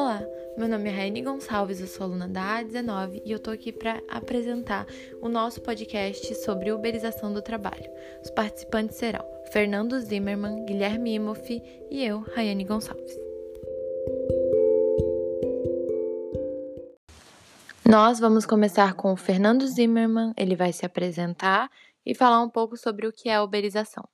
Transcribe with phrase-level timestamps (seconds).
[0.00, 0.22] Olá,
[0.56, 4.00] meu nome é Raine Gonçalves, eu sou aluna da A19 e eu tô aqui para
[4.08, 4.86] apresentar
[5.20, 7.90] o nosso podcast sobre uberização do trabalho.
[8.22, 13.12] Os participantes serão Fernando Zimmermann, Guilherme Imoff e eu, Raiane Gonçalves.
[17.84, 21.68] Nós vamos começar com o Fernando Zimmermann, ele vai se apresentar
[22.06, 24.08] e falar um pouco sobre o que é uberização.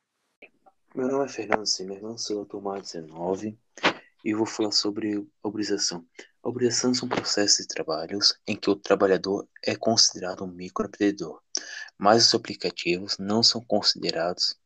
[0.95, 3.63] Meu nome é Fernando Zimmermann, sou da turma 19
[4.25, 5.25] e vou falar sobre.
[5.43, 5.49] A
[6.49, 11.43] uberização são processos de trabalhos em que o trabalhador é considerado um microempreendedor,
[11.99, 14.59] mas os aplicativos não são considerados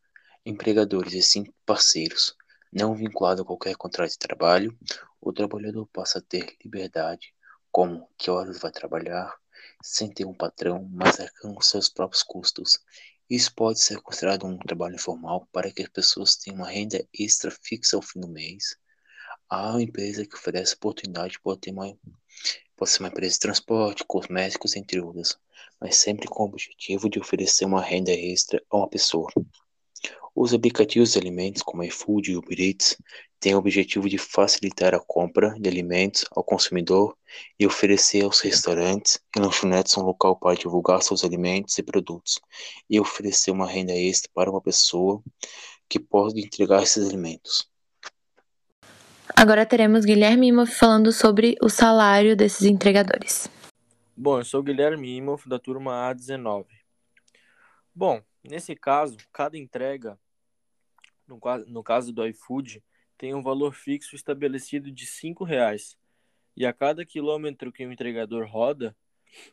[0.47, 2.37] empregadores e sim parceiros.
[2.73, 4.79] Não vinculado a qualquer contrato de trabalho,
[5.21, 7.35] o trabalhador passa a ter liberdade,
[7.73, 9.37] como que horas vai trabalhar,
[9.83, 12.79] sem ter um patrão, mas arcando seus próprios custos.
[13.29, 17.51] Isso pode ser considerado um trabalho informal para que as pessoas tenham uma renda extra
[17.51, 18.77] fixa ao fim do mês
[19.51, 21.97] a empresa que oferece oportunidade pode ter uma,
[22.77, 25.39] pode ser uma empresa de transporte, cosméticos, entre outras,
[25.81, 29.31] mas sempre com o objetivo de oferecer uma renda extra a uma pessoa.
[30.35, 32.97] Os aplicativos de alimentos como iFood e Uber Eats
[33.41, 37.17] têm o objetivo de facilitar a compra de alimentos ao consumidor
[37.59, 42.39] e oferecer aos restaurantes e lanchonetes um local para divulgar seus alimentos e produtos
[42.89, 45.21] e oferecer uma renda extra para uma pessoa
[45.89, 47.69] que pode entregar esses alimentos.
[49.41, 53.49] Agora teremos Guilherme Imoff falando sobre o salário desses entregadores.
[54.17, 56.67] Bom, eu sou Guilherme Imoff da turma A19.
[57.95, 60.19] Bom, nesse caso, cada entrega,
[61.25, 62.83] no, no caso do iFood,
[63.17, 65.97] tem um valor fixo estabelecido de R$ reais.
[66.57, 68.97] E a cada quilômetro que o entregador roda,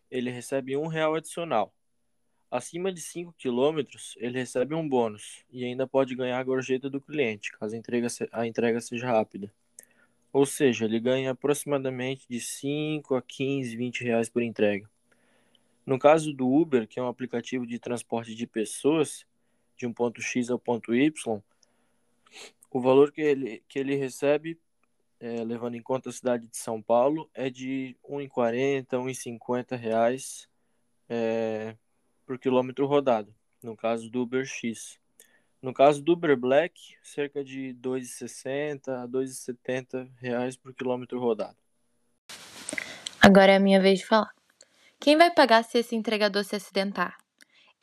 [0.09, 1.71] ele recebe um real adicional.
[2.49, 6.99] Acima de 5 quilômetros, ele recebe um bônus e ainda pode ganhar a gorjeta do
[6.99, 9.53] cliente, caso a entrega, a entrega seja rápida.
[10.35, 14.85] Ou seja, ele ganha aproximadamente de 5 a 15, 20 reais por entrega.
[15.85, 19.25] No caso do Uber, que é um aplicativo de transporte de pessoas
[19.77, 21.41] de um ponto X ao ponto Y,
[22.69, 24.59] o valor que ele, que ele recebe,
[25.21, 30.49] é, levando em conta a cidade de São Paulo, é de R$ 1,40, 1,50 reais
[31.07, 31.77] é,
[32.25, 34.99] por quilômetro rodado, no caso do Uber X.
[35.65, 41.57] No caso do Uber Black, cerca de 2,60 a 2,70 reais por quilômetro rodado.
[43.19, 44.29] Agora é a minha vez de falar.
[44.99, 47.17] Quem vai pagar se esse entregador se acidentar?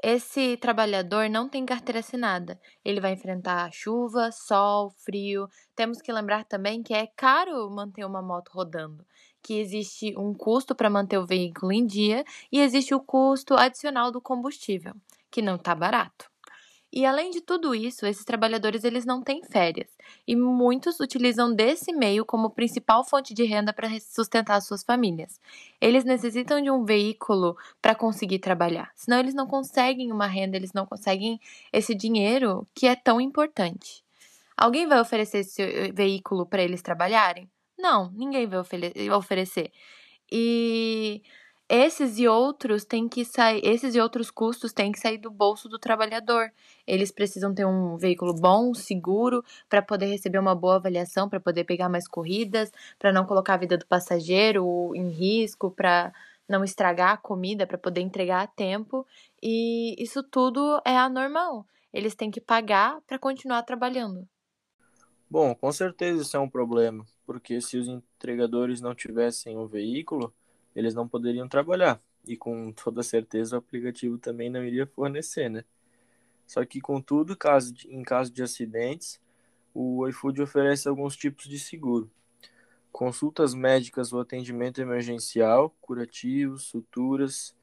[0.00, 2.56] Esse trabalhador não tem carteira assinada.
[2.84, 5.48] Ele vai enfrentar chuva, sol, frio.
[5.74, 9.04] Temos que lembrar também que é caro manter uma moto rodando,
[9.42, 14.12] que existe um custo para manter o veículo em dia e existe o custo adicional
[14.12, 14.94] do combustível,
[15.28, 16.31] que não está barato.
[16.92, 19.88] E além de tudo isso, esses trabalhadores eles não têm férias
[20.28, 25.40] e muitos utilizam desse meio como principal fonte de renda para sustentar suas famílias.
[25.80, 30.74] Eles necessitam de um veículo para conseguir trabalhar, senão eles não conseguem uma renda, eles
[30.74, 31.40] não conseguem
[31.72, 34.04] esse dinheiro que é tão importante.
[34.54, 37.50] Alguém vai oferecer esse eh, veículo para eles trabalharem?
[37.78, 38.60] Não, ninguém vai
[39.10, 39.72] oferecer.
[40.30, 41.22] E
[41.74, 45.70] esses e outros têm que sair, esses e outros custos têm que sair do bolso
[45.70, 46.52] do trabalhador.
[46.86, 51.64] Eles precisam ter um veículo bom, seguro, para poder receber uma boa avaliação, para poder
[51.64, 56.12] pegar mais corridas, para não colocar a vida do passageiro em risco, para
[56.46, 59.06] não estragar a comida, para poder entregar a tempo.
[59.42, 61.66] E isso tudo é anormal.
[61.90, 64.28] Eles têm que pagar para continuar trabalhando.
[65.30, 70.34] Bom, com certeza isso é um problema, porque se os entregadores não tivessem um veículo,
[70.74, 72.00] eles não poderiam trabalhar.
[72.26, 75.64] E com toda certeza o aplicativo também não iria fornecer, né?
[76.46, 79.20] Só que, contudo, caso de, em caso de acidentes,
[79.74, 82.10] o iFood oferece alguns tipos de seguro.
[82.90, 87.56] Consultas médicas ou atendimento emergencial, curativos, suturas,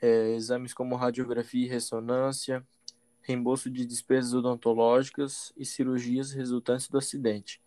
[0.00, 2.64] é, exames como radiografia e ressonância,
[3.22, 7.60] reembolso de despesas odontológicas e cirurgias resultantes do acidente.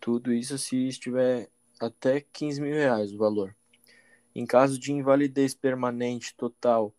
[0.00, 1.48] Tudo isso se estiver
[1.80, 3.54] até 15 mil reais o valor.
[4.34, 6.94] Em caso de invalidez permanente total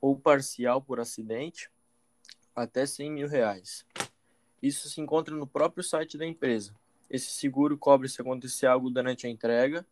[0.00, 1.70] ou parcial por acidente,
[2.54, 3.86] até 100 mil reais.
[4.60, 6.74] Isso se encontra no próprio site da empresa.
[7.08, 9.86] Esse seguro cobre se acontecer algo durante a entrega,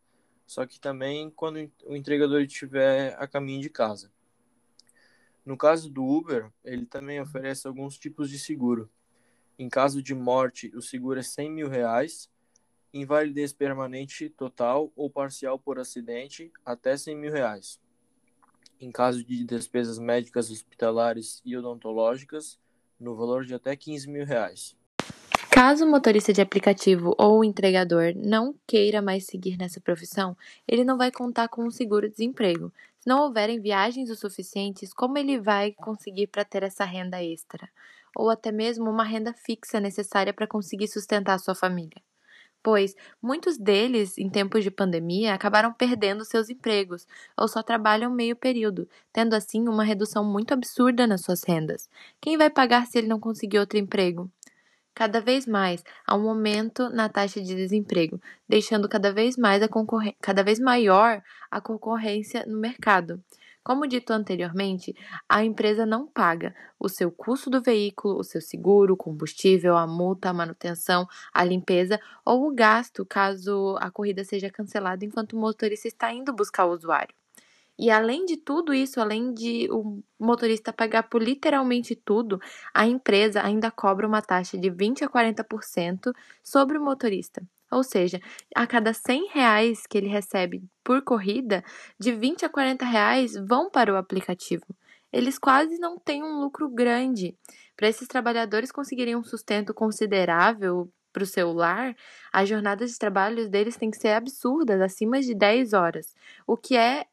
[0.46, 4.10] só que também quando o entregador estiver a caminho de casa.
[5.44, 8.90] No caso do Uber, ele também oferece alguns tipos de seguro.
[9.58, 12.28] Em caso de morte, o seguro é 100 mil reais
[12.92, 17.80] invalidez permanente total ou parcial por acidente, até 100 mil reais.
[18.80, 22.58] Em caso de despesas médicas hospitalares e odontológicas,
[22.98, 24.76] no valor de até 15 mil reais.
[25.50, 30.84] Caso o motorista de aplicativo ou o entregador não queira mais seguir nessa profissão, ele
[30.84, 32.72] não vai contar com um seguro-desemprego.
[32.98, 37.68] Se não houverem viagens o suficientes, como ele vai conseguir para ter essa renda extra?
[38.16, 42.00] Ou até mesmo uma renda fixa necessária para conseguir sustentar a sua família?
[42.62, 48.36] Pois muitos deles, em tempos de pandemia, acabaram perdendo seus empregos ou só trabalham meio
[48.36, 51.88] período, tendo assim uma redução muito absurda nas suas rendas.
[52.20, 54.30] Quem vai pagar se ele não conseguir outro emprego?
[54.94, 59.68] Cada vez mais há um aumento na taxa de desemprego, deixando cada vez mais a
[60.20, 63.22] cada vez maior a concorrência no mercado.
[63.62, 64.94] Como dito anteriormente,
[65.28, 69.86] a empresa não paga o seu custo do veículo, o seu seguro, o combustível, a
[69.86, 75.38] multa, a manutenção, a limpeza ou o gasto caso a corrida seja cancelada enquanto o
[75.38, 77.14] motorista está indo buscar o usuário.
[77.78, 82.38] E além de tudo isso, além de o motorista pagar por literalmente tudo,
[82.74, 87.42] a empresa ainda cobra uma taxa de 20 a 40% sobre o motorista.
[87.70, 88.20] Ou seja,
[88.54, 91.62] a cada 100 reais que ele recebe por corrida,
[91.98, 94.66] de 20 a 40 reais vão para o aplicativo.
[95.12, 97.36] Eles quase não têm um lucro grande.
[97.76, 101.96] Para esses trabalhadores conseguirem um sustento considerável para o celular,
[102.32, 106.14] as jornadas de trabalho deles têm que ser absurdas, acima de 10 horas,
[106.46, 107.06] o que é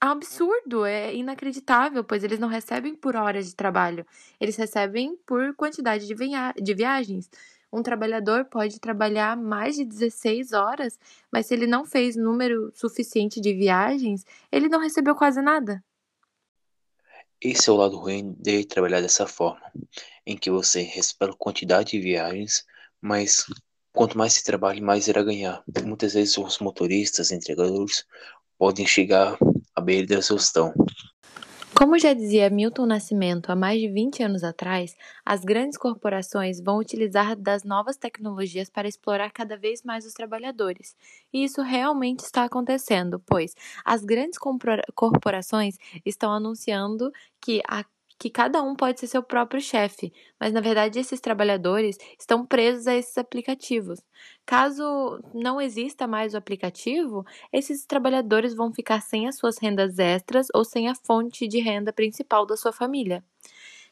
[0.00, 4.06] absurdo, é inacreditável, pois eles não recebem por horas de trabalho,
[4.40, 7.30] eles recebem por quantidade de, via de viagens.
[7.72, 10.98] Um trabalhador pode trabalhar mais de 16 horas,
[11.30, 15.82] mas se ele não fez número suficiente de viagens, ele não recebeu quase nada.
[17.40, 19.70] Esse é o lado ruim de trabalhar dessa forma,
[20.24, 22.64] em que você recebe quantidade de viagens,
[23.00, 23.44] mas
[23.92, 25.62] quanto mais se trabalha, mais irá ganhar.
[25.84, 28.06] Muitas vezes os motoristas, entregadores,
[28.58, 29.36] podem chegar
[29.74, 30.72] à beira da exaustão.
[31.78, 36.78] Como já dizia Milton Nascimento há mais de 20 anos atrás, as grandes corporações vão
[36.78, 40.96] utilizar das novas tecnologias para explorar cada vez mais os trabalhadores.
[41.30, 44.38] E isso realmente está acontecendo, pois as grandes
[44.94, 47.12] corporações estão anunciando
[47.42, 47.84] que a
[48.18, 52.86] que cada um pode ser seu próprio chefe, mas na verdade esses trabalhadores estão presos
[52.86, 54.00] a esses aplicativos.
[54.44, 60.48] Caso não exista mais o aplicativo, esses trabalhadores vão ficar sem as suas rendas extras
[60.54, 63.22] ou sem a fonte de renda principal da sua família.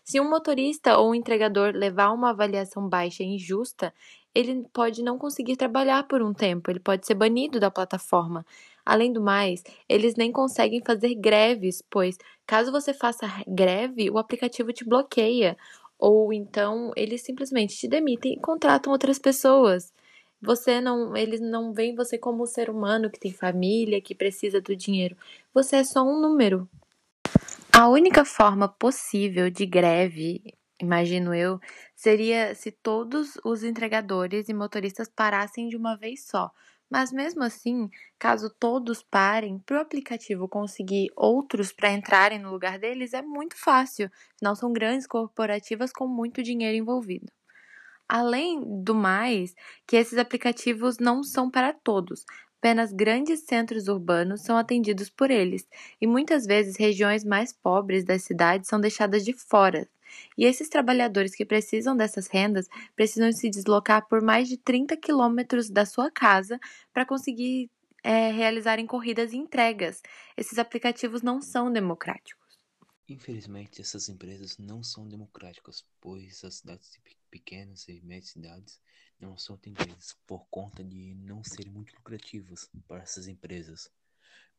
[0.02, 3.92] Se um motorista ou um entregador levar uma avaliação baixa e injusta,
[4.34, 8.44] ele pode não conseguir trabalhar por um tempo, ele pode ser banido da plataforma.
[8.84, 14.72] Além do mais, eles nem conseguem fazer greves, pois caso você faça greve, o aplicativo
[14.72, 15.56] te bloqueia,
[15.98, 19.92] ou então eles simplesmente te demitem e contratam outras pessoas.
[20.42, 24.60] Você não, eles não veem você como um ser humano que tem família, que precisa
[24.60, 25.16] do dinheiro.
[25.54, 26.68] Você é só um número.
[27.72, 30.54] A única forma possível de greve,
[30.84, 31.58] imagino eu,
[31.94, 36.50] seria se todos os entregadores e motoristas parassem de uma vez só.
[36.90, 37.88] Mas mesmo assim,
[38.18, 43.56] caso todos parem, para o aplicativo conseguir outros para entrarem no lugar deles é muito
[43.56, 47.32] fácil, afinal são grandes corporativas com muito dinheiro envolvido.
[48.08, 49.54] Além do mais,
[49.86, 52.24] que esses aplicativos não são para todos.
[52.58, 55.66] Apenas grandes centros urbanos são atendidos por eles,
[56.00, 59.88] e muitas vezes regiões mais pobres das cidades são deixadas de fora.
[60.36, 65.70] E esses trabalhadores que precisam dessas rendas precisam se deslocar por mais de 30 quilômetros
[65.70, 66.58] da sua casa
[66.92, 67.70] para conseguir
[68.02, 70.02] é, realizarem corridas e entregas.
[70.36, 72.44] Esses aplicativos não são democráticos.
[73.08, 76.98] Infelizmente, essas empresas não são democráticas, pois as cidades
[77.30, 78.80] pequenas e médias cidades
[79.20, 83.90] não são atendidas por conta de não serem muito lucrativas para essas empresas.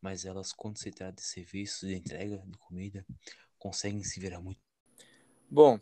[0.01, 3.05] Mas elas, quando se trata de serviços de entrega de comida,
[3.57, 4.64] conseguem se virar muito.
[5.49, 5.79] Bom,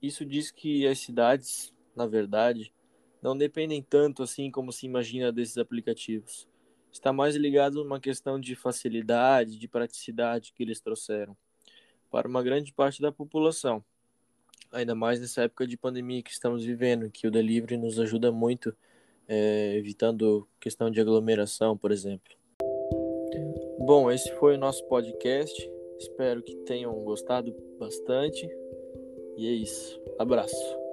[0.00, 2.72] isso diz que as cidades, na verdade,
[3.22, 6.48] não dependem tanto assim como se imagina desses aplicativos.
[6.92, 11.36] Está mais ligado a uma questão de facilidade, de praticidade que eles trouxeram
[12.10, 13.84] para uma grande parte da população
[14.72, 18.74] ainda mais nessa época de pandemia que estamos vivendo, que o delivery nos ajuda muito,
[19.28, 22.34] é, evitando questão de aglomeração, por exemplo.
[23.78, 25.70] Bom, esse foi o nosso podcast.
[25.98, 28.48] Espero que tenham gostado bastante.
[29.36, 30.00] E é isso.
[30.18, 30.85] Abraço.